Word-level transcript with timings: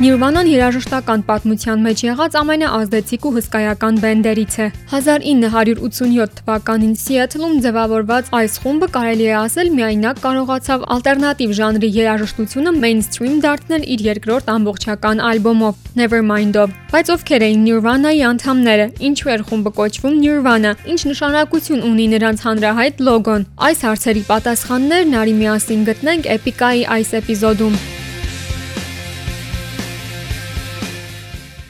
Nirvana-ն 0.00 0.48
երաժշտական 0.48 1.22
պատմության 1.28 1.82
մեջ 1.84 2.02
եղած 2.06 2.36
ամենաազդեցիկ 2.40 3.24
ու 3.28 3.32
հսկայական 3.34 3.98
բենդերից 4.00 4.54
է։ 4.64 4.68
1987 4.96 6.32
թվականին 6.38 6.94
Սիեթլում 7.02 7.58
ձևավորված 7.66 8.30
այս 8.38 8.56
խումբը 8.62 8.88
կարելի 8.94 9.26
է 9.28 9.34
ասել 9.42 9.68
միայնակ 9.76 10.22
կարողացավ 10.24 10.86
ալտերնատիվ 10.96 11.52
ժանրի 11.60 11.92
երաժշտությունը 11.98 12.74
մեյնսթրիմ 12.80 13.36
դարձնել 13.44 13.86
իր 13.92 14.06
երկրորդ 14.08 14.50
ամբողջական 14.56 15.22
ալբոմով 15.34 15.84
Nevermind-ով։ 16.00 16.74
Բայց 16.96 17.14
ովքեր 17.20 17.46
էին 17.50 17.62
Nirvana-ի 17.68 18.24
անդամները, 18.32 18.90
ինչու 19.04 19.32
էր 19.36 19.46
խումբը 19.52 19.76
կոչվում 19.84 20.18
Nirvana, 20.24 20.74
ինչ 20.96 21.00
նշանակություն 21.12 21.86
ունի 21.92 22.10
նրանց 22.16 22.48
հանրահայտ 22.48 23.04
լոգոն։ 23.04 23.48
Այս 23.68 23.86
հարցերի 23.90 24.26
պատասխաններն 24.32 25.16
արի 25.20 25.40
միասին 25.44 25.88
գտնենք 25.92 26.34
Էպիկայի 26.40 26.86
այս 26.96 27.18
էպիզոդում։ 27.20 27.82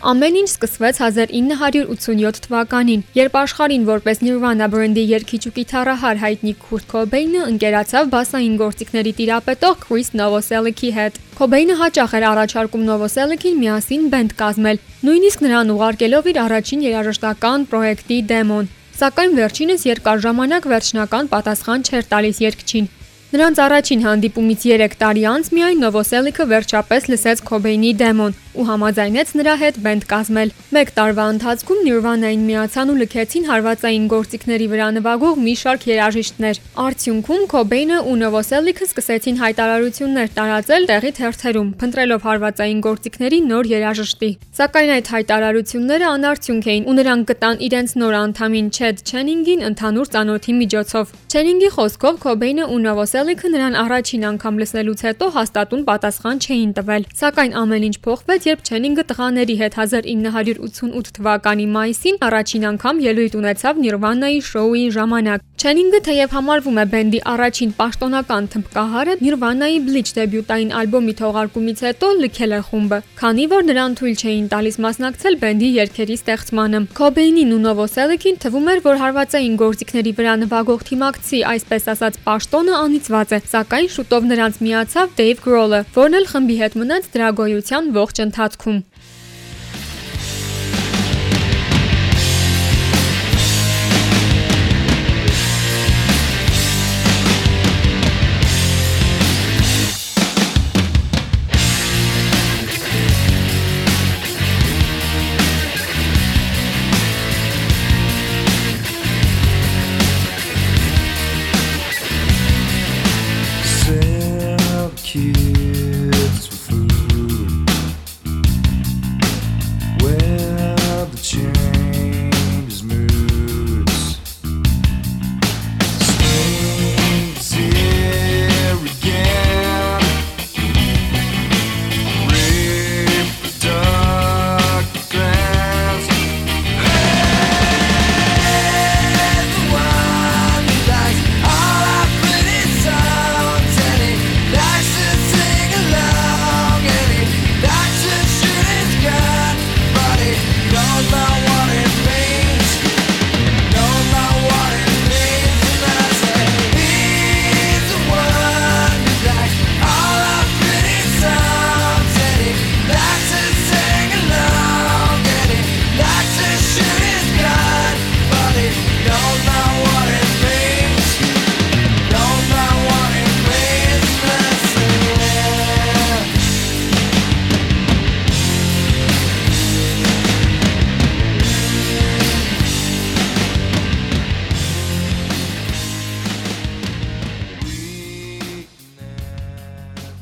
Ամեն 0.00 0.36
ինչ 0.40 0.48
սկսվեց 0.48 0.98
1987 1.04 2.38
թվականին, 2.46 3.02
երբ 3.12 3.34
աշխարհին 3.36 3.82
որպես 3.84 4.20
Nirvana 4.24 4.68
բրենդի 4.72 5.02
երգիչ 5.10 5.40
ու 5.50 5.52
գիտարահար 5.58 6.20
հայտնի 6.22 6.54
Kurt 6.62 6.86
Cobain-ը 6.88 7.42
ընկերացավ 7.50 8.08
բասային 8.14 8.54
գործիքների 8.62 9.12
տիրապետող 9.18 9.76
Chris 9.82 10.08
Novoselic-ի 10.16 10.92
հետ։ 10.96 11.18
Cobain-ը 11.36 11.76
հաճախ 11.82 12.14
էր 12.16 12.26
առաջարկում 12.30 12.86
Novoselic-ին 12.88 13.60
միասին 13.60 14.06
բենդ 14.14 14.32
կազմել, 14.40 14.80
նույնիսկ 15.04 15.44
նրան 15.44 15.74
ուղարկելով 15.76 16.30
իր 16.32 16.40
առաջին 16.48 16.86
երաժշտական 16.88 17.68
պրոյեկտի 17.68 18.18
դեմոն։ 18.32 18.72
Սակայն 19.00 19.36
վերջինս 19.36 19.84
երկար 19.90 20.24
ժամանակ 20.24 20.70
վերջնական 20.72 21.30
պատասխան 21.36 21.84
չէր 21.88 22.08
տալիս 22.08 22.40
երգչին։ 22.48 22.88
Նրանց 23.30 23.58
առաջին 23.62 24.00
հանդիպումից 24.02 24.62
3 24.66 24.94
տարի 24.98 25.20
անց 25.30 25.48
միայն 25.54 25.84
Novoselic-ը 25.84 26.46
վերջապես 26.50 27.04
լսեց 27.12 27.42
Cobain-ի 27.46 27.92
դեմոն 28.00 28.32
ու 28.58 28.64
համաձայնեց 28.66 29.28
նրա 29.38 29.52
հետ 29.60 29.76
բենդ 29.84 30.04
կազմել։ 30.10 30.48
1 30.80 30.88
տարվա 30.96 31.24
ընթացքում 31.34 31.82
Nirvana-ին 31.86 32.42
միացան 32.48 32.90
ու 32.90 32.96
լքեցին 33.00 33.44
հարվածային 33.50 34.08
գործիքների 34.10 34.66
վրա 34.72 34.88
նվագող 34.96 35.38
մի 35.46 35.54
շարք 35.60 35.86
երաժիշտներ։ 35.90 36.60
Արդյունքում 36.84 37.44
Cobain-ը 37.54 37.98
ու 38.10 38.16
Novoselic-ը 38.20 38.88
սկսեցին 38.90 39.38
հայտարարություններ 39.44 40.28
տարածել 40.40 40.88
տեղի 40.90 41.12
թերթերում, 41.20 41.70
փնտրելով 41.80 42.26
հարվածային 42.26 42.82
գործիքների 42.90 43.40
նոր 43.46 43.70
երաժշտի։ 43.70 44.30
Սակայն 44.58 44.90
այդ 44.98 45.12
հայտարարությունները 45.14 46.06
անարդյունք 46.10 46.70
էին 46.74 46.90
ու 46.90 46.96
նրանք 46.98 47.30
գտան 47.30 47.62
իրենց 47.70 47.90
նոր 48.02 48.14
անդամին 48.24 48.68
Chad 48.74 49.04
Channing-ին 49.06 49.64
ընդհանուր 49.70 50.10
ծանոթի 50.18 50.52
միջոցով։ 50.60 51.14
Channing-ի 51.30 51.70
խոսքով 51.78 52.20
Cobain-ը 52.26 52.66
ու 52.66 52.82
Novoselic-ը 53.20 53.48
նրան 53.52 53.74
առաջին 53.76 54.22
անգամ 54.26 54.58
լսելուց 54.60 55.00
հետո 55.04 55.26
հաստատուն 55.34 55.82
պատասխան 55.88 56.38
չէին 56.40 56.70
տվել։ 56.78 57.02
Սակայն 57.20 57.52
ամեն 57.60 57.84
ինչ 57.90 57.96
փոխվեց 58.06 58.46
երբ 58.48 58.62
Չենինգը 58.70 59.04
տղաների 59.10 59.56
հետ 59.60 59.76
1988 59.82 61.12
թվականի 61.20 61.66
մայիսին 61.76 62.16
առաջին 62.30 62.64
անգամ 62.70 63.02
ելույթ 63.04 63.36
ունեցավ 63.40 63.82
Nirvana-ի 63.84 64.40
շոուի 64.48 64.84
ժամանակ։ 64.96 65.44
Չենինգը 65.60 66.00
թեև 66.08 66.32
համարվում 66.32 66.78
է 66.80 66.84
բենդի 66.88 67.18
առաջին 67.28 67.72
պաշտոնական 67.76 68.46
թմբկահարը, 68.54 69.16
Nirvana-ի 69.20 69.80
Bleach 69.84 70.12
դեբյուտային 70.16 70.70
ալբոմի 70.80 71.14
թողարկումից 71.20 71.82
հետո 71.84 72.08
լքել 72.24 72.54
է 72.56 72.60
խումբը, 72.70 72.98
քանի 73.20 73.44
որ 73.52 73.66
նրան 73.68 73.96
թույլ 74.00 74.16
չէին 74.24 74.46
տալիս 74.56 74.80
մասնակցել 74.80 75.36
բենդի 75.44 75.68
երգերի 75.76 76.16
ստեղծմանը։ 76.16 76.80
Cobain-ին 76.96 77.52
ու 77.52 77.60
Novoselic-ին 77.68 78.40
թվում 78.40 78.72
էր, 78.72 78.80
որ 78.88 79.00
հարվածային 79.04 79.60
գործիքների 79.60 80.14
վրա 80.16 80.34
նվագող 80.48 80.86
թիմակցի, 80.88 81.44
այսպես 81.52 81.92
ասած, 81.92 82.18
պաշտոնը 82.24 82.80
անիծված 83.10 83.32
է, 83.34 83.38
սակայն 83.50 83.88
շուտով 83.90 84.26
նրանց 84.30 84.58
միացավ 84.62 85.14
Dave 85.18 85.42
Grohl-ը, 85.42 85.80
որն 85.96 86.16
էլ 86.20 86.26
խմբի 86.30 86.56
հետ 86.60 86.74
մնաց 86.78 87.10
դրա 87.10 87.28
գոյության 87.40 87.90
ողջ 87.96 88.20
ընթացքում։ 88.24 88.78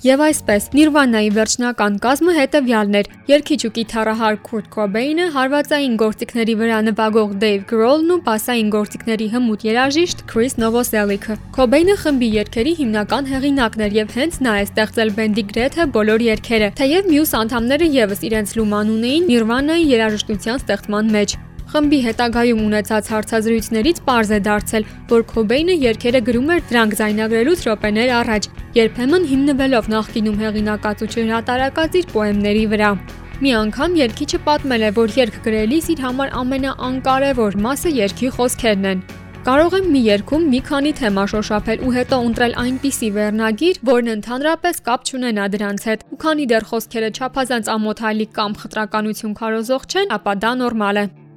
Եվ 0.08 0.20
այսպես, 0.25 0.66
Nirvana-ի 0.72 1.31
վերջնական 1.37 1.96
կազմը 2.00 2.32
հետևյալն 2.37 2.94
էր. 2.99 3.08
երգիչ 3.28 3.58
ու 3.69 3.70
գիտարահար 3.78 4.37
Kurt 4.46 4.69
Cobain-ը, 4.72 5.26
հարվածային 5.34 5.99
գործիքների 6.02 6.55
վրա 6.60 6.78
նվագող 6.87 7.34
Dave 7.43 7.66
Grohl-ն 7.69 8.14
ու 8.14 8.20
բասային 8.28 8.70
գործիքների 8.72 9.26
հմուտ 9.34 9.66
երաժիշտ 9.69 10.22
Chris 10.31 10.56
Novoselic-ը։ 10.62 11.37
Cobain-ը 11.58 11.96
խմբի 12.05 12.28
երգերի 12.38 12.72
հիմնական 12.78 13.28
հեղինակն 13.32 13.84
էր 13.88 13.99
եւ 13.99 14.16
հենց 14.16 14.40
նա 14.49 14.55
է 14.62 14.64
ստեղծել 14.69 15.12
բենդի 15.19 15.44
գրեթե 15.50 15.88
բոլոր 15.99 16.25
երգերը։ 16.28 16.70
Թեև 16.81 17.12
մյուս 17.12 17.34
անդամները 17.43 17.90
եւս 17.99 18.25
իրենց 18.31 18.56
լուման 18.62 18.96
ունեին 18.96 19.28
Nirvana-ի 19.34 19.84
երաժշտության 19.93 20.64
ստեղծման 20.64 21.14
մեջ։ 21.19 21.37
Խմբի 21.69 21.97
հետագայում 22.00 22.61
ունեցած 22.65 23.09
հարցազրույցներից 23.12 23.99
པարզ 24.00 24.31
է 24.32 24.38
դարձել, 24.47 24.85
որ 25.11 25.25
Քոբեյնը 25.32 25.75
երգերը 25.82 26.23
գրում 26.29 26.53
էր 26.55 26.62
դրանք 26.70 26.94
ձայնագրելուց 27.00 27.65
րոպեներ 27.69 28.12
առաջ, 28.19 28.49
երբեմն 28.79 29.26
հիմնվելով 29.32 29.91
նախկինում 29.93 30.38
հեղինակած 30.44 31.05
ու 31.05 31.11
չհրատարակած 31.12 31.99
իր 32.00 32.09
պոեմների 32.15 32.65
վրա։ 32.73 32.91
Մի 33.38 33.53
անգամ 33.59 34.00
երգիչը 34.00 34.41
պատմել 34.49 34.82
է, 34.88 34.91
որ 34.97 35.12
երգ 35.19 35.37
գրելիս 35.44 35.91
իր 35.93 36.00
համար 36.09 36.32
ամենաանկարևոր 36.41 37.61
մասը 37.69 37.93
երգի 37.99 38.32
խոսքերն 38.38 38.88
են։ 38.88 39.05
Կարող 39.49 39.79
եմ 39.79 39.87
մի 39.93 40.00
երգում 40.09 40.49
մի 40.53 40.61
քանի 40.73 40.91
թեմա 40.99 41.25
շոշափել 41.32 41.85
ու 41.85 41.93
հետո 41.99 42.17
ընտրել 42.29 42.59
այնպիսի 42.65 43.12
վերնագիր, 43.19 43.79
որն 43.93 44.12
ընդհանրապես 44.17 44.82
կապ 44.88 45.06
չունենա 45.09 45.47
դրանց 45.55 45.87
հետ։ 45.93 46.05
Ու 46.09 46.20
քանի 46.25 46.50
դեռ 46.53 46.69
խոսքերը 46.73 47.15
չափազանց 47.15 47.73
ամոթալի 47.76 48.29
կամ 48.41 48.59
խտրականություն 48.65 49.38
քարոզող 49.38 49.88
չեն, 49.88 50.12
ապա 50.19 50.37
դա 50.43 50.53
նորմալ 50.65 51.05
է։ 51.05 51.28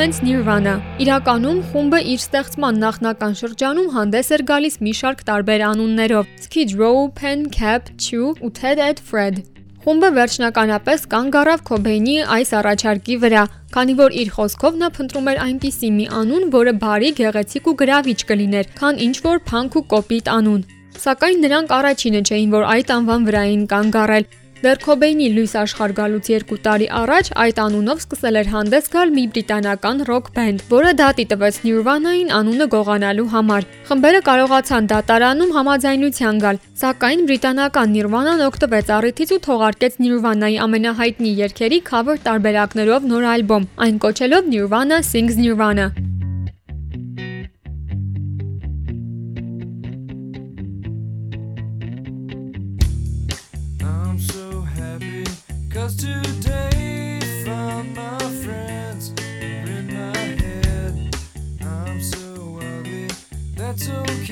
հենց 0.00 0.18
Nirvana։ 0.24 0.72
Իրականում 1.04 1.56
խումբը 1.70 1.98
իր 2.08 2.20
ստեղծման 2.22 2.78
նախնական 2.80 3.34
շրջանում 3.40 3.88
հանդես 3.96 4.30
էր 4.36 4.42
գալիս 4.50 4.78
մի 4.86 4.92
շարք 4.96 5.20
տարբեր 5.28 5.64
անուններով՝ 5.66 6.30
Skid 6.44 6.72
Row, 6.80 7.02
Pen 7.18 7.42
Cap, 7.56 7.90
Chew 8.00 8.30
ու 8.40 8.50
Ted 8.56 8.80
Ed 8.80 9.02
Fred։ 9.10 9.42
Խումբը 9.84 10.10
վերջնականապես 10.16 11.04
կանգ 11.12 11.38
առավ 11.42 11.60
Քոբեյնի 11.68 12.16
այս 12.38 12.54
առաջարկի 12.60 13.20
վրա, 13.26 13.44
քանի 13.76 13.94
որ 14.00 14.16
իր 14.24 14.32
խոսքով 14.40 14.80
նա 14.80 14.88
փնտրում 14.96 15.30
էր 15.34 15.44
այնպիսի 15.44 15.90
մի 16.00 16.06
անուն, 16.20 16.50
որը 16.56 16.74
բարի, 16.80 17.10
գեղեցիկ 17.20 17.68
ու 17.68 17.78
գրավիչ 17.84 18.20
կլիներ, 18.32 18.74
քան 18.80 19.04
ինչ 19.04 19.16
որ 19.28 19.44
փանկ 19.52 19.80
ու 19.80 19.86
կոպիտ 19.92 20.32
անուն։ 20.40 20.68
Սակայն 21.00 21.44
նրանք 21.44 21.70
առաջինը 21.76 22.20
չէին, 22.24 22.50
որ 22.56 22.64
այդ 22.72 22.88
անվան 22.96 23.26
վրա 23.28 23.42
էին 23.50 23.64
կանգ 23.70 24.00
առել, 24.00 24.24
Դեռ 24.60 24.76
Քոբեյնի 24.84 25.26
լույս 25.32 25.52
աշխարհ 25.56 25.92
գալուց 25.96 26.26
2 26.30 26.56
տարի 26.64 26.86
առաջ 26.92 27.28
այդ 27.44 27.60
անունով 27.62 28.00
սկսել 28.02 28.38
էր 28.40 28.50
հանդես 28.54 28.90
գալ 28.92 29.14
մի 29.16 29.24
բրիտանական 29.32 30.02
ռոք 30.10 30.28
բենդ, 30.36 30.64
որը 30.72 30.90
դատի 30.98 31.24
տվեց 31.30 31.60
Nirvana-ին 31.64 32.34
անունը 32.40 32.66
գողանալու 32.74 33.24
համար։ 33.36 33.68
Խմբերը 33.88 34.20
կարողացան 34.28 34.90
դատարանում 34.92 35.56
համաձայնության 35.56 36.44
գալ, 36.44 36.60
սակայն 36.84 37.24
բրիտանական 37.32 37.96
Nirvana-ն 37.96 38.44
օգտվեց 38.50 38.94
առիթից 39.00 39.34
ու 39.38 39.42
թողարկեց 39.48 39.98
Nirvana-ի 40.04 40.60
ամենահայտնի 40.68 41.34
երգերի 41.40 41.80
cover 41.88 42.20
տարբերակներով 42.28 43.10
նոր 43.16 43.28
ալբոմ, 43.32 43.68
այն 43.88 43.98
կոչելով 44.04 44.54
Nirvana 44.54 45.00
Sings 45.00 45.40
Nirvana։ 45.40 45.90
That's 63.72 63.88
okay. 63.88 64.29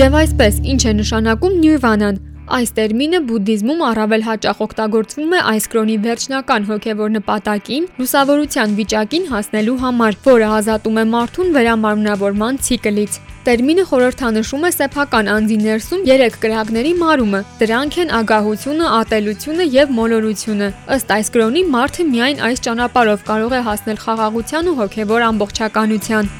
Եվ 0.00 0.14
այսպես, 0.16 0.58
ինչ 0.72 0.82
է 0.88 0.92
նշանակում 0.96 1.56
նիրվանան։ 1.60 2.18
Այս 2.56 2.70
տերմինը 2.76 3.18
բուդդիզմում 3.26 3.82
առավել 3.84 4.22
հաճախ 4.28 4.62
օգտագործվում 4.64 5.34
է 5.36 5.40
այս 5.50 5.66
կրոնի 5.74 5.96
վերջնական 6.06 6.68
հոգևոր 6.70 7.12
նպատակին՝ 7.16 7.88
լուսավորության 8.00 8.78
վիճակին 8.78 9.28
հասնելու 9.34 9.76
համար, 9.84 10.16
որը 10.24 10.48
ազատում 10.60 11.02
է 11.02 11.04
մարդուն 11.10 11.52
վերամարմնավորման 11.58 12.60
ցիկլից։ 12.64 13.20
Տերմինը 13.44 13.84
խորհրդանշում 13.90 14.64
է 14.64 14.72
սեփական 14.80 15.30
անձի 15.36 15.56
ներսում 15.68 16.02
երեք 16.08 16.34
կրակների 16.40 16.92
մարումը։ 17.04 17.40
Դրանք 17.60 18.00
են 18.00 18.12
ագահությունը, 18.20 18.90
ատելությունը 19.00 19.68
եւ 19.76 19.96
մոլորությունը։ 20.00 20.68
Ըստ 20.96 21.16
այս 21.20 21.32
կրոնի 21.36 21.64
մարդը 21.76 22.08
միայն 22.10 22.44
այս 22.50 22.64
ճանապարհով 22.68 23.24
կարող 23.30 23.56
է 23.60 23.64
հասնել 23.68 24.04
խաղաղության 24.04 24.70
ու 24.70 24.78
հոգևոր 24.80 25.26
ամբողջականության։ 25.30 26.36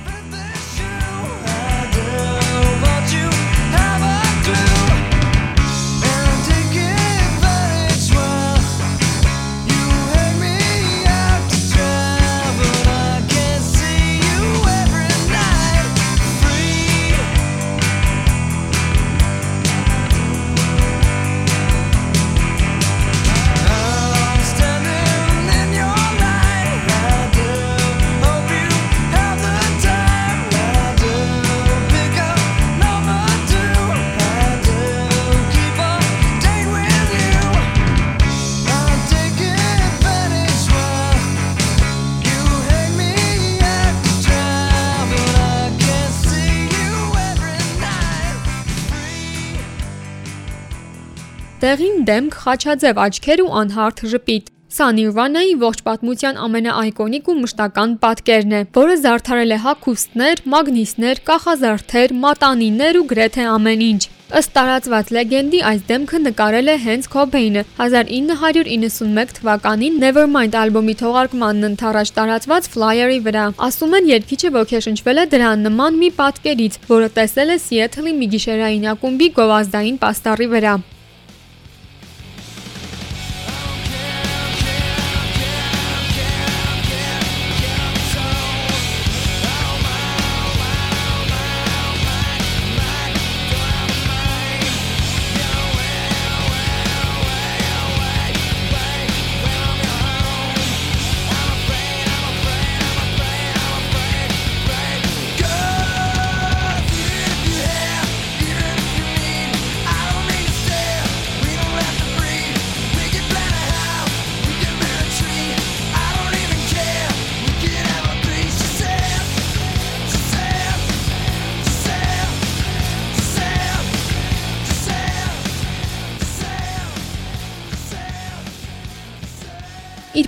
Տեղին 51.60 52.06
դեմք, 52.08 52.36
խաչաձև 52.40 52.98
աչքեր 53.04 53.40
ու 53.44 53.50
անհարթ 53.60 53.98
ժպիտ։ 54.10 54.46
Սա 54.72 54.86
Նիրվանայի 54.96 55.50
ողջ 55.60 55.80
պատմության 55.84 56.36
ամենաայկոնիկ 56.40 57.26
ու 57.28 57.34
մշտական 57.40 57.90
պատկերն 58.00 58.52
է, 58.56 58.60
որը 58.76 58.94
զարդարել 59.02 59.50
է 59.52 59.58
հագուստներ, 59.64 60.40
մագնիսներ, 60.54 61.20
կախազարդեր, 61.26 62.14
մատանիներ 62.22 62.98
ու 63.00 63.04
գրեթե 63.10 63.44
ամեն 63.50 63.82
ինչ։ 63.90 64.00
Ըստ 64.40 64.52
տարածված 64.56 65.12
լեգենդի 65.16 65.60
այս 65.68 65.82
դեմքը 65.90 66.20
նկարել 66.30 66.70
է 66.70 66.76
հենց 66.86 67.08
Քոբեյնը 67.12 67.64
1991 67.82 69.34
թվականին 69.40 69.98
Nevermind 70.00 70.56
ալբոմի 70.62 70.94
թողարկմանն 71.02 71.68
ընթരാճ 71.68 72.14
տարածված 72.20 72.70
ֆլայերի 72.76 73.18
վրա։ 73.26 73.44
Ասում 73.68 73.98
են 73.98 74.08
երգիչը 74.14 74.52
ոգեշնչվել 74.56 75.20
է 75.24 75.26
դրան 75.34 75.66
նման 75.68 76.00
մի 76.04 76.10
պատկերից, 76.22 76.80
որը 76.94 77.12
տեսել 77.20 77.52
է 77.56 77.58
Սիեթլի 77.66 78.16
մի 78.22 78.30
գիշերային 78.38 78.88
ակումբի 78.94 79.30
գովազդային 79.40 80.00
պաստառի 80.06 80.50
վրա։ 80.54 80.78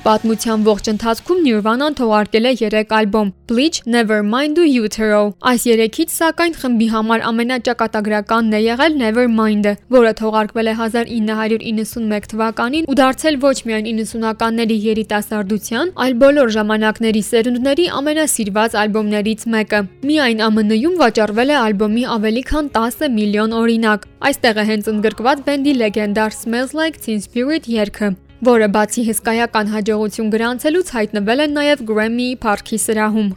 պատմության 0.03 0.63
ողջ 0.67 0.89
ընթացքում 0.91 1.41
Nirvana-ն 1.47 1.97
թողարկել 1.99 2.47
է 2.49 2.53
3 2.61 2.95
ալբոմ՝ 2.99 3.29
Bleach, 3.53 3.77
Nevermind 3.87 4.57
ու 4.59 4.65
Utero։ 4.83 5.21
Այս 5.51 5.67
երեքից 5.69 6.15
սակայն 6.17 6.57
խմբի 6.59 6.89
համար 6.95 7.23
ամենաճակատագրականն 7.29 8.57
է 8.59 8.61
եղել 8.65 8.97
Nevermind-ը, 9.03 9.75
որը 9.95 10.13
թողարկվել 10.23 10.71
է 10.73 10.75
1991 10.81 12.27
թվականին 12.33 12.89
ու 12.91 12.97
դարձել 13.03 13.39
ոչ 13.47 13.55
միայն 13.69 13.87
90-ականների 13.93 14.81
երիտասարդության, 14.89 15.95
այլ 16.03 16.19
բոլոր 16.25 16.53
ժամանակների 16.57 17.23
սերունդների 17.31 17.87
ամենասիրված 18.03 18.77
ալբոմներից 18.83 19.47
մեկը։ 19.55 19.83
Միայն 20.11 20.45
ԱՄՆ-ում 20.51 20.99
վաճառվել 21.05 21.55
է 21.55 21.63
ալբոմի 21.63 22.05
ավելի 22.17 22.45
քան 22.51 22.75
10 22.75 23.15
միլիոն 23.23 23.57
օրինակ։ 23.63 24.11
Այստեղ 24.33 24.59
է 24.59 24.67
հենց 24.73 24.93
ընդգրկված 24.97 25.47
բենդի 25.47 25.79
լեգենդար 25.85 26.39
Smells 26.43 26.77
Like 26.79 27.03
Teen 27.07 27.23
Spirit 27.23 27.71
երգը 27.71 28.15
որը 28.43 28.67
բացի 28.75 29.03
հսկայական 29.07 29.69
հաջողություն 29.71 30.31
գրանցելուց 30.35 30.89
հայտնվել 30.97 31.43
է 31.45 31.47
նաև 31.53 31.83
Grammy-ի 31.91 32.39
Փառքի 32.43 32.79
սրահում։ 32.85 33.29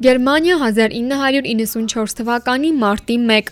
Գերմանիա 0.00 0.54
1994 0.64 2.14
թվականի 2.18 2.68
մարտի 2.82 3.16
1 3.32 3.48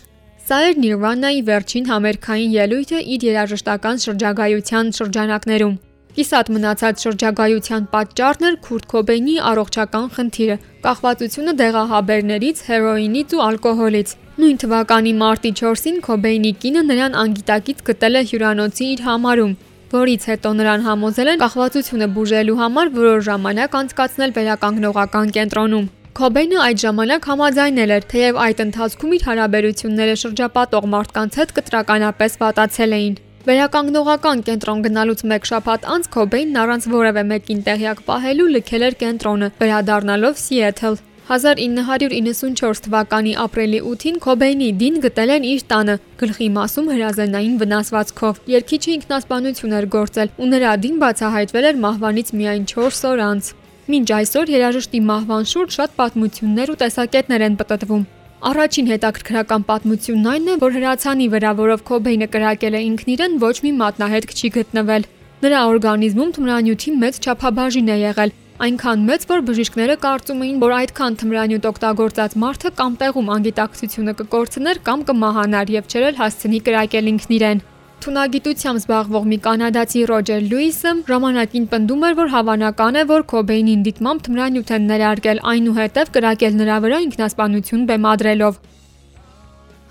Սա 0.49 0.61
էր 0.69 0.79
Nirvana-ի 0.81 1.43
վերջին 1.49 1.89
համերգային 1.91 2.55
ելույթը 2.55 3.01
իր 3.15 3.27
երաժշտական 3.29 4.01
շրջագայության 4.05 4.93
շրջանակներում։ 4.99 5.75
Կիսատ 6.17 6.51
մնացած 6.55 7.05
շրջագայության 7.05 7.89
պատճառն 7.93 8.49
էր 8.49 8.57
Քուրտ 8.65 8.89
Քոբեյնի 8.95 9.35
առողջական 9.51 10.07
խնդիրը՝ 10.17 10.57
կախվածությունը 10.89 11.55
դեղահաբերներից, 11.61 12.65
հերոինից 12.71 13.37
ու 13.37 13.45
ալկոհոլից։ 13.49 14.17
Նույն 14.41 14.59
թվականի 14.65 15.15
մարտի 15.21 15.53
4-ին 15.61 16.01
Քոբեյնի 16.09 16.55
կինը 16.65 16.87
նրան 16.89 17.21
անգիտակից 17.29 17.85
գտել 17.93 18.23
է 18.23 18.25
հյուրանոցի 18.33 18.91
իր 18.97 19.05
համարում, 19.11 19.55
որից 19.93 20.27
հետո 20.33 20.57
նրան 20.63 20.89
համոզել 20.89 21.29
են 21.37 21.45
կախվածությունը 21.45 22.11
բուժելու 22.17 22.59
համար 22.65 22.93
որոշ 22.99 23.23
ժամանակ 23.29 23.79
անցկացնել 23.85 24.37
վերականգնողական 24.41 25.37
կենտրոնում։ 25.37 25.89
Քոբեյնը 26.19 26.57
այդ 26.59 26.81
ժամանակ 26.83 27.27
համաձայնել 27.31 27.91
էր, 27.95 28.07
թեև 28.11 28.39
այդ 28.43 28.61
ընթացքում 28.65 29.13
իր 29.15 29.25
հարաբերությունները 29.29 30.15
շրջապատող 30.23 30.87
մարդկանց 30.95 31.37
հետ 31.39 31.53
կտրականապես 31.59 32.33
վատացել 32.41 32.97
էին։ 32.97 33.15
Վերականգնողական 33.47 34.43
կենտրոն 34.49 34.83
գնալուց 34.89 35.23
մեկ 35.33 35.47
շաբաթ 35.51 35.87
անց 35.95 36.09
Քոբեյնն 36.17 36.59
առանց 36.63 36.89
որևէ 36.95 37.25
մեկին 37.29 37.61
տեղյակ 37.69 38.03
պահելու 38.09 38.49
լքել 38.57 38.87
էր 38.89 38.97
կենտրոնը, 39.05 39.51
վերադառնալով 39.63 40.43
Սիեթլ։ 40.43 40.99
1994 41.29 42.83
թվականի 42.89 43.33
ապրիլի 43.45 43.81
8-ին 43.93 44.21
Քոբեյնի 44.27 44.69
դին 44.83 45.01
գտել 45.07 45.33
են 45.37 45.49
իր 45.55 45.65
տանը 45.71 45.97
գլխի 46.25 46.49
մասում 46.59 46.91
հրազենային 46.97 47.57
վնասվածքով։ 47.63 48.43
Երկիչը 48.59 48.93
ինքնասպանություն 48.97 49.79
էր 49.79 49.89
գործել 49.95 50.35
ու 50.35 50.51
նրա 50.57 50.75
դին 50.89 51.01
բացահայտվել 51.05 51.69
էր 51.69 51.83
մահվանից 51.85 52.37
միայն 52.43 52.69
4 52.75 53.03
օր 53.13 53.27
անց։ 53.29 53.55
Մինչ 53.89 54.09
այսօր 54.13 54.51
երաժշտի 54.53 54.99
մահվան 55.09 55.47
շուրջ 55.49 55.75
շատ 55.79 55.93
պատմություններ 55.97 56.71
ու 56.73 56.75
տեսակետներ 56.81 57.45
են 57.47 57.55
պտտվում։ 57.61 58.03
Առաջին 58.49 58.91
հետաքրքրական 58.93 59.63
պատմությունն 59.71 60.29
այն 60.33 60.51
է, 60.53 60.57
որ 60.65 60.75
հրացանի 60.77 61.29
վրա, 61.33 61.53
որով 61.61 61.85
Քոբեյնը 61.89 62.29
կրակել 62.35 62.77
է 62.77 62.83
ինքն 62.89 63.13
իրեն, 63.15 63.39
ոչ 63.45 63.55
մի 63.65 63.73
մատնահետք 63.79 64.35
չի 64.37 64.51
գտնվել։ 64.59 65.09
Նրա 65.47 65.63
օրգանիզմում 65.71 66.35
թմրանյութի 66.37 66.95
մեծ 67.01 67.21
չափաբաժին 67.25 67.89
է 67.89 67.99
եղել, 68.05 68.35
այնքան 68.69 69.09
մեծ, 69.09 69.27
որ 69.33 69.43
բժիշկները 69.49 69.97
կարծում 70.05 70.45
էին, 70.45 70.61
որ 70.69 70.77
այդքան 70.83 71.19
թմրանյութ 71.25 71.69
օգտագործած 71.73 72.39
մարդը 72.45 72.73
կամ 72.83 73.01
տեղում 73.01 73.33
անգիտակցությունը 73.39 74.15
կկորցներ 74.21 74.85
կամ 74.85 75.09
կմահանար 75.09 75.75
եւ 75.79 75.89
չերել 75.89 76.21
հասցնի 76.21 76.61
կրակել 76.69 77.13
ինքն 77.17 77.37
իրեն։ 77.39 77.67
Թունագիտությամբ 77.99 78.79
զբաղվող 78.79 79.25
մի 79.29 79.37
կանադացի 79.43 80.03
Ռոջեր 80.09 80.45
Լյուիսը 80.51 80.91
ժամանակին 81.09 81.65
պնդում 81.73 82.05
էր, 82.09 82.15
որ 82.19 82.29
հավանական 82.35 82.99
է, 83.01 83.03
որ 83.11 83.25
Քոբեյնին 83.33 83.83
դիտմամբ 83.89 84.23
թմրանյութ 84.29 84.73
են 84.77 84.87
ներարկել, 84.91 85.41
այնուհետև 85.53 86.13
կրակել 86.15 86.59
նրա 86.63 86.77
վրա 86.85 87.01
ինքնասպանություն 87.09 87.85
բեմադրելով։ 87.91 88.61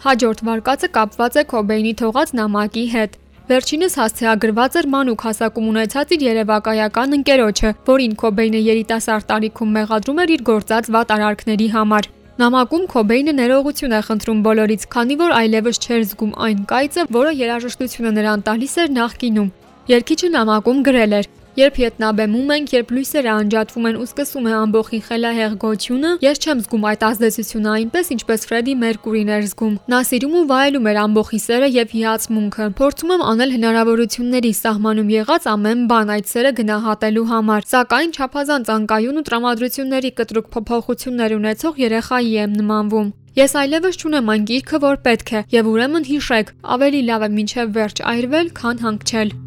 Հաջորդ 0.07 0.43
վարկածը 0.47 0.89
կապված 0.97 1.37
է 1.37 1.45
Քոբեյնի 1.51 1.93
թողած 2.01 2.35
նամակի 2.39 2.85
հետ։ 2.95 3.21
Վերջինս 3.47 3.93
հասցեագրված 3.97 4.73
էր 4.79 4.87
մանուկ 4.91 5.21
հասակում 5.27 5.67
ունեցած 5.71 6.09
իր 6.15 6.23
երևակայական 6.27 7.17
ընկերոջը, 7.17 7.69
որին 7.91 8.15
Քոբեյնը 8.23 8.61
երիտասարդ 8.71 9.27
տարիքում 9.31 9.73
մեղադրում 9.77 10.21
էր 10.23 10.33
իր 10.37 10.43
գործած 10.51 10.91
վատ 10.95 11.13
արարքների 11.17 11.67
համար։ 11.75 12.11
Նամակում 12.37 12.83
Քոբեյնը 12.91 13.33
ներողություն 13.33 13.93
է 13.97 13.99
խնդրում 14.05 14.41
բոլորից, 14.45 14.83
քանի 14.93 15.15
որ 15.17 15.31
այլևս 15.37 15.79
չէր 15.81 16.03
զգում 16.09 16.33
այն 16.45 16.59
կայծը, 16.69 17.05
որը 17.15 17.31
երաժշտությունը 17.33 18.11
նրան 18.13 18.43
տալիս 18.45 18.75
էր 18.83 18.91
նախկինում։ 18.97 19.47
Երկիչը 19.89 20.29
նամակում 20.37 20.83
գրել 20.85 21.15
էր. 21.17 21.29
Երբ 21.57 21.77
ետնաբեմում 21.81 22.51
ենք, 22.53 22.71
երբ 22.75 22.91
լույսերը 22.93 23.29
անջատվում 23.33 23.85
են 23.89 23.95
ու 23.97 24.03
սկսում 24.05 24.47
է 24.47 24.51
ամբողջի 24.57 24.97
խելահեղ 25.07 25.53
գոչյունը, 25.63 26.11
ես 26.21 26.41
չեմ 26.43 26.59
զգում 26.61 26.83
այդ 26.89 27.05
ազդեցությունը 27.07 27.71
այնպես, 27.77 28.11
ինչպես 28.13 28.45
Ֆրեդի 28.49 28.75
Մերկուրին 28.83 29.31
էր 29.33 29.47
զգում։ 29.47 29.73
Նա 29.89 30.01
սիրում 30.05 30.35
ու 30.37 30.43
վայելում 30.53 30.89
էր 30.91 30.99
ամբողջի 31.01 31.39
սերը 31.47 31.69
եւ 31.73 31.95
հիացմունքը։ 31.97 32.67
Փորձում 32.77 33.13
եմ 33.17 33.25
անել 33.33 33.55
հնարավորությունների 33.57 34.51
սահմանում 34.61 35.09
եղած 35.17 35.49
ամեն 35.57 35.81
բան 35.89 36.13
այդ 36.13 36.29
սերը 36.37 36.51
գնահատելու 36.61 37.25
համար, 37.33 37.67
սակայն 37.73 38.13
չափազանց 38.13 38.71
անկայուն 38.77 39.17
ու 39.17 39.25
տրամադրությունների 39.33 40.13
կտրուկ 40.21 40.53
փոփոխություններ 40.53 41.37
ունեցող 41.41 41.81
երեխայի 41.87 42.31
եմ 42.45 42.55
նմանվում։ 42.61 43.09
Ես 43.37 43.51
այլևս 43.65 43.97
չունեմ 43.97 44.31
այն 44.33 44.47
գիրքը, 44.49 44.77
որ 44.85 45.01
պետք 45.09 45.33
է, 45.33 45.43
եւ 45.57 45.73
ուրեմն 45.73 46.07
հիշեք, 46.13 46.55
ավելի 46.77 47.01
լավ 47.09 47.27
է 47.27 47.33
մինչև 47.37 47.75
վերջ 47.77 48.05
այրվել, 48.13 48.55
քան 48.61 48.81
հանգչել։ 48.85 49.37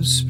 was 0.00 0.29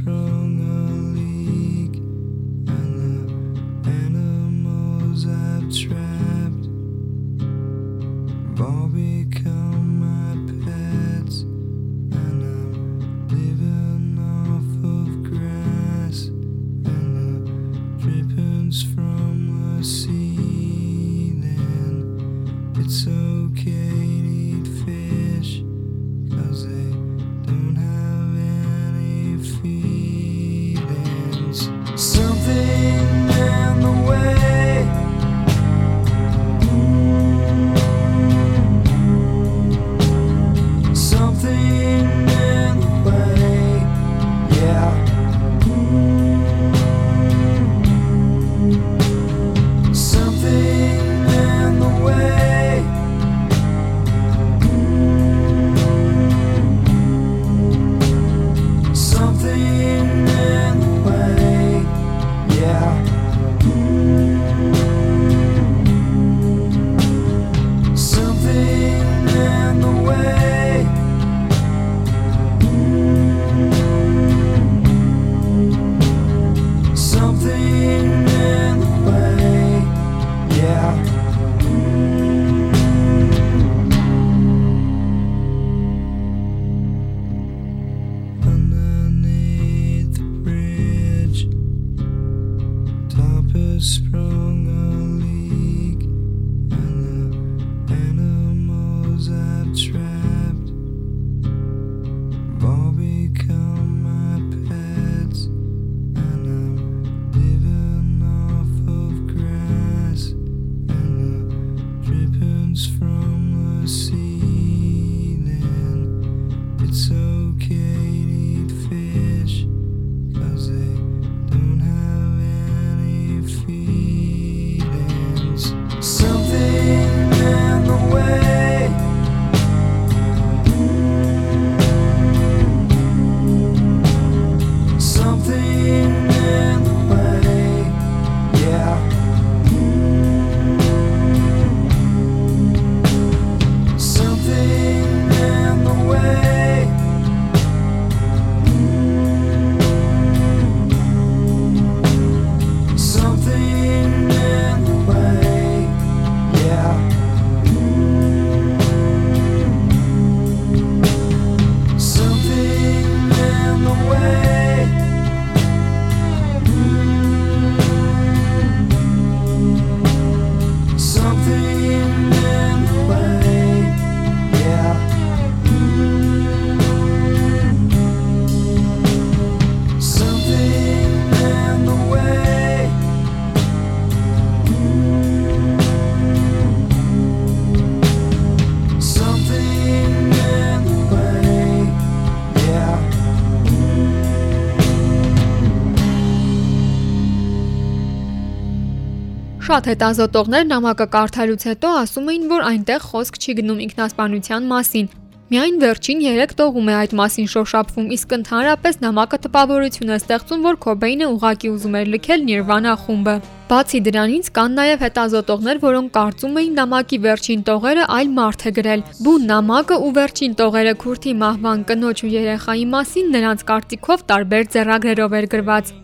Շատ 199.70 199.86
հետազոտողներ 199.86 200.64
նամակը 200.66 201.04
կարդալուց 201.12 201.64
հետո 201.68 201.90
ասում 201.98 202.30
էին, 202.30 202.46
որ 202.50 202.62
այնտեղ 202.70 203.04
խոսք 203.10 203.36
չի 203.38 203.52
գնում 203.60 203.82
ինքնասպանության 203.84 204.66
մասին։ 204.70 205.06
Միայն 205.54 205.78
վերջին 205.82 206.24
3 206.24 206.56
տողում 206.58 206.90
է 206.90 206.96
այդ 207.00 207.14
մասին 207.20 207.46
շոշափվում, 207.52 208.08
իսկ 208.16 208.34
ընդհանրապես 208.38 208.98
նամակը 209.04 209.38
տպավորություն 209.46 210.10
է 210.10 210.18
ստեղծում, 210.18 210.66
որ 210.66 210.80
Քոբեյնը 210.86 211.30
ուղակի 211.36 211.70
ուզում 211.70 211.96
էր 212.00 212.10
լքել 212.16 212.44
Nirvana 212.50 212.96
խումբը։ 213.04 213.36
Բացի 213.70 214.02
դրանից 214.10 214.50
կան 214.58 214.76
նաև 214.80 215.06
հետազոտողներ, 215.06 215.80
որոնք 215.86 216.12
կարծում 216.18 216.60
էին 216.66 216.76
նամակի 216.82 217.22
վերջին 217.30 217.64
տողերը 217.70 218.10
այլ 218.18 218.36
մարդ 218.42 218.66
է 218.66 218.76
գրել։ 218.80 219.08
Բուն 219.22 219.48
նամակը 219.54 220.02
ու 220.02 220.12
վերջին 220.18 220.60
տողերը 220.66 220.98
քուրթի 221.06 221.38
մահվան 221.46 221.88
կնոջ 221.94 222.26
ու 222.26 222.34
երեխայի 222.34 222.86
մասին 222.98 223.34
նրանց 223.38 223.66
կարծիքով 223.70 224.30
տարբեր 224.34 224.70
ձեռագրերով 224.74 225.42
էր 225.42 225.52
գրված։ 225.54 225.98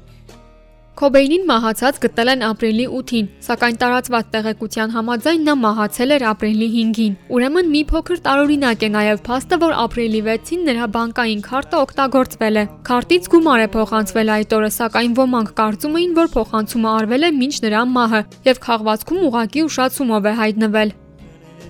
Քոբեյնին 0.96 1.42
մահացած 1.44 1.96
գտել 2.00 2.30
են 2.32 2.42
ապրիլի 2.46 2.84
8-ին, 2.98 3.26
սակայն 3.44 3.74
տարածված 3.82 4.30
տեղեկության 4.32 4.94
համաձայն 4.94 5.44
նա 5.44 5.54
մահացել 5.60 6.14
էր 6.16 6.24
ապրիլի 6.30 6.68
5-ին։ 6.76 7.18
Ուրեմն 7.36 7.68
մի 7.74 7.82
փոքր 7.92 8.22
տարօրինակ 8.30 8.86
է 8.88 8.90
նաև 8.96 9.20
փաստը, 9.28 9.60
որ 9.66 9.76
ապրիլի 9.84 10.24
6-ին 10.30 10.66
նրա 10.70 10.88
բանկային 10.96 11.44
քարտը 11.52 11.80
օգտագործվել 11.84 12.56
է։ 12.56 12.66
Քարտից 12.88 13.32
գումար 13.36 13.60
է 13.60 13.70
փոխանցվել 13.76 14.36
այդ 14.40 14.56
օրը, 14.56 14.70
սակայն 14.80 15.16
ոմանք 15.20 15.56
կարծում 15.60 15.98
էին, 16.00 16.14
որ 16.16 16.36
փոխանցումը 16.40 16.94
արվել 16.96 17.28
է 17.28 17.34
մինչ 17.44 17.56
նրա 17.66 17.88
մահը, 17.92 18.22
եւ 18.48 18.62
քաղվածքում 18.64 19.26
ուղակի 19.28 19.66
ուշացումով 19.68 20.30
է 20.32 20.40
հայտնվել։ 20.40 21.00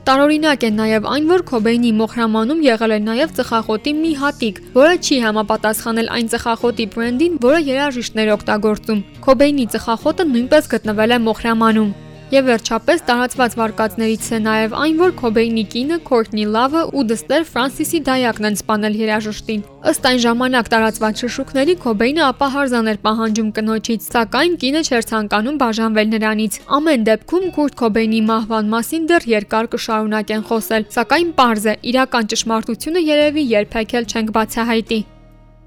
Տարօրինակ 0.07 0.65
է 0.67 0.69
նաև 0.71 1.07
այն, 1.11 1.25
որ 1.27 1.43
Քոբեյնի 1.51 1.89
մոխրամանում 1.99 2.61
եղել 2.63 2.95
է 2.95 2.99
նաև 3.09 3.33
ծխախոտի 3.41 3.95
մի 4.05 4.13
հատիկ, 4.21 4.61
որը 4.77 4.95
չի 5.03 5.19
համապատասխանել 5.25 6.13
այն 6.21 6.33
ծխախոտի 6.37 6.89
բրենդին, 6.95 7.37
որը 7.49 7.61
երաժիշտներ 7.73 8.35
օգտագործում։ 8.39 9.05
Քոբեյնի 9.27 9.71
ծխախոտը 9.75 10.31
նույնպես 10.31 10.75
գտնվել 10.77 11.19
է 11.19 11.23
մոխրամանում։ 11.27 11.95
Եվ 12.27 12.49
վերջապես 12.51 13.03
տարածված 13.07 13.53
վարկածներից 13.55 14.25
է 14.35 14.39
նաև 14.43 14.73
այն, 14.75 14.97
որ 14.99 15.13
Քոբեյնի 15.21 15.63
կինը 15.71 15.99
Քորտնի 16.09 16.47
Լավը 16.57 16.83
ու 16.99 17.05
դստեր 17.13 17.47
Ֆրանսիսի 17.53 18.01
Դայակն 18.09 18.49
են 18.49 18.59
սպանել 18.59 18.99
երաժշտին։ 19.03 19.63
Ըստ 19.93 20.09
այն 20.11 20.21
ժամանակ 20.27 20.71
տարածված 20.75 21.23
շշուկների 21.23 21.79
Քոբեյնը 21.87 22.27
ապահարզան 22.27 22.91
էր 22.91 23.01
պահանջում 23.07 23.51
կնոջից, 23.63 24.11
սակայն 24.11 24.61
կինը 24.67 24.85
չէր 24.91 25.11
ցանկանում 25.15 25.61
բաժանվել 25.63 26.15
նրանից։ 26.19 26.61
Ամեն 26.67 27.09
դեպքում 27.15 27.51
Քուրտ 27.55 27.81
Քոբեյնի 27.87 28.23
մահվան 28.35 28.73
մասին 28.75 29.11
դեռ 29.15 29.33
երկար 29.39 29.75
կշարունակեն 29.77 30.49
խոսել, 30.51 30.89
սակայն 30.99 31.37
པարզ 31.39 31.67
է, 31.71 31.81
իրական 31.95 32.33
ճշմարտությունը 32.35 33.07
երևի 33.07 33.51
երբեք 33.55 34.01
էլ 34.03 34.11
չենք 34.11 34.35
բացահայտի։ 34.35 35.07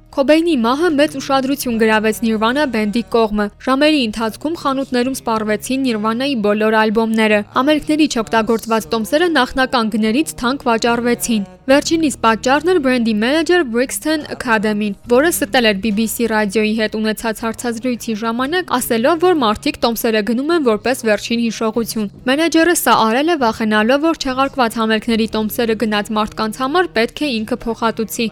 Քոբեյնի 0.09 0.53
մահը 0.57 0.87
մեծ 0.97 1.15
ուշադրություն 1.19 1.75
գրավեց 1.81 2.19
Nirvana 2.25 2.63
բենդի 2.73 3.01
կողմը։ 3.13 3.45
Ժամերի 3.61 3.99
ընթացքում 4.07 4.55
խանութներում 4.61 5.17
սպառվեցին 5.19 5.83
Nirvana-ի 5.85 6.33
բոլոր 6.45 6.77
ալբոմները։ 6.79 7.39
Ամերիկների 7.61 8.07
չօգտագործված 8.09 8.87
տոմսերը 8.89 9.27
նախնական 9.35 9.91
գներից 9.93 10.33
թանկ 10.41 10.65
վաճառվեցին։ 10.69 11.45
Վերջինիս 11.69 12.15
պատճառն 12.25 12.71
էր 12.73 12.79
բրենդի 12.89 13.13
մենեջեր 13.21 13.63
Brixton 13.69 14.25
Academy-ն, 14.33 14.97
որը 15.13 15.29
ստել 15.29 15.69
էր 15.69 15.79
BBC 15.85 16.29
ռադիոյի 16.33 16.73
հետ 16.81 16.97
ունեցած 16.99 17.43
հարցազրույցի 17.45 18.17
ժամանակ, 18.25 18.73
ասելով, 18.79 19.21
որ 19.29 19.39
մարդիկ 19.45 19.79
տոմսերը 19.85 20.23
գնում 20.33 20.53
են 20.57 20.67
որպես 20.73 21.05
վերջին 21.05 21.45
հիշողություն։ 21.45 22.11
Մենեջերը 22.25 22.77
սա 22.81 22.99
արել 23.05 23.29
է 23.29 23.39
վախենալով, 23.45 24.05
որ 24.09 24.23
չեղարկված 24.25 24.79
համերգների 24.81 25.33
տոմսերը 25.37 25.81
գնած 25.85 26.13
մարդկանց 26.17 26.63
համար 26.65 26.93
պետք 26.97 27.27
է 27.29 27.35
ինքը 27.37 27.65
փոխհատուցի։ 27.69 28.31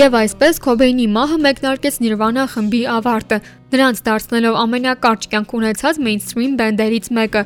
Եվ 0.00 0.14
այսպես 0.16 0.58
Քոբեյնի 0.64 1.06
մահը 1.12 1.36
մեկնարկեց 1.44 1.96
Nirvana 2.00 2.44
խմբի 2.48 2.78
ավարտը, 2.88 3.38
նրանց 3.74 3.98
դարձնելով 4.06 4.54
ամենակարճ 4.60 5.26
կյանք 5.32 5.50
ունեցած 5.58 5.98
մեյնսթրիմ 6.06 6.54
բենդերից 6.60 7.10
մեկը։ 7.18 7.42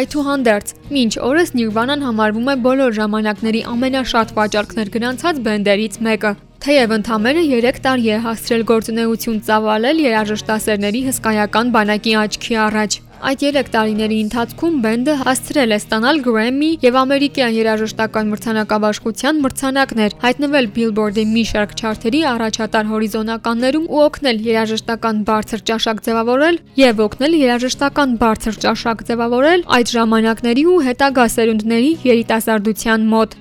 Այդուհանդերձ, 0.00 0.72
մինչ 0.96 1.12
օրս 1.28 1.52
Nirvana-ն 1.58 2.06
համարվում 2.06 2.48
է 2.48 2.56
բոլոր 2.64 2.96
ժամանակների 2.96 3.62
ամենաշատ 3.74 4.32
վաճառքներ 4.38 4.92
գրանցած 4.96 5.42
բենդերից 5.52 6.00
մեկը։ 6.08 6.32
Թեև 6.64 6.96
ընդամենը 6.96 7.44
3 7.52 7.84
տարի 7.84 8.08
է 8.08 8.18
հասցրել 8.24 8.64
գործունեություն 8.72 9.42
ծավալել 9.52 10.02
երաժշտասերների 10.06 11.00
հսկայական 11.10 11.76
բանակի 11.76 12.16
աչքի 12.22 12.58
առաջ։ 12.72 13.00
Այդ 13.22 13.42
3 13.54 13.68
տարիների 13.70 14.16
ընթացքում 14.18 14.78
բենդը 14.82 15.12
հասցրել 15.20 15.72
է 15.74 15.76
ստանալ 15.78 16.16
Grammy 16.26 16.70
եւ 16.82 16.96
ամերիկյան 17.02 17.52
երաժշտական 17.54 18.32
մրցանակաբաշխության 18.32 19.38
մրցանակներ, 19.44 20.16
հայտնվել 20.24 20.66
Billboard-ի 20.78 21.24
մի 21.30 21.44
շարք 21.52 21.76
չարթերի 21.78 22.22
առաջատար 22.32 22.90
հորիզոնականներում 22.90 23.86
ու 23.86 24.02
օգնել 24.06 24.42
երաժշտական 24.48 25.22
բարձր 25.30 25.62
ճաշակ 25.70 26.02
ձևավորել 26.08 26.58
եւ 26.82 27.04
օգնել 27.06 27.38
երաժշտական 27.42 28.18
բարձր 28.26 28.58
ճաշակ 28.66 29.06
ձևավորել 29.12 29.64
այդ 29.78 29.94
ժամանակների 30.02 30.66
ու 30.74 30.82
հետագա 30.90 31.28
սերունդների 31.38 31.94
երիտասարդության 32.10 33.06
մոտ։ 33.14 33.38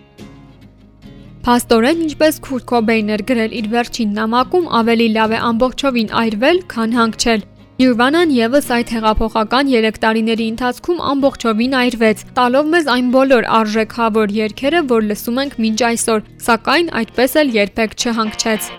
Փաստորեն, 1.41 2.01
ինչպես 2.05 2.35
Քուրտ 2.45 2.65
Քոբեյն 2.69 3.07
էր 3.15 3.21
գրել 3.31 3.53
իր 3.57 3.67
վերջին 3.71 4.11
նամակում, 4.13 4.65
ավելի 4.77 5.07
լավ 5.15 5.31
է 5.33 5.39
ամբողջովին 5.47 6.11
այրվել, 6.21 6.59
քան 6.69 6.93
հանգչել։ 7.01 7.41
Nirvana-ն 7.81 8.29
եւս 8.35 8.67
այդ 8.75 8.91
հեղափոխական 8.93 9.71
3 9.73 9.95
տարիների 10.03 10.45
ընթացքում 10.51 10.99
ամբողջովին 11.13 11.73
այրվեց, 11.79 12.21
տալով 12.37 12.69
մեզ 12.75 12.91
այն 12.97 13.09
բոլոր 13.17 13.49
արժեքավոր 13.61 14.37
երգերը, 14.37 14.85
որ 14.93 15.09
լսում 15.09 15.43
ենք 15.47 15.59
մինչ 15.65 15.79
այսօր, 15.89 16.23
սակայն 16.51 16.95
այդպես 17.01 17.37
էլ 17.41 17.53
երբեք 17.57 18.01
չհանգչեց։ 18.05 18.73